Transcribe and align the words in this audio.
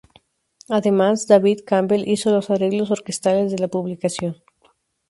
Además, 0.67 1.27
David 1.27 1.59
Campbell 1.63 2.09
hizo 2.09 2.31
los 2.31 2.49
arreglos 2.49 2.89
orquestales 2.89 3.51
de 3.51 3.59
la 3.59 3.67
publicación. 3.67 4.41